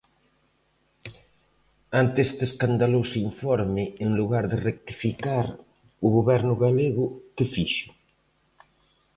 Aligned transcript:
Ante 2.01 2.19
este 2.27 2.43
escandaloso 2.49 3.15
informe, 3.29 3.83
en 4.03 4.09
lugar 4.19 4.45
de 4.51 4.57
rectificar, 4.69 5.45
¿o 6.05 6.07
Goberno 6.17 6.53
galego 6.65 7.05
que 7.35 7.45
fixo? 7.53 7.89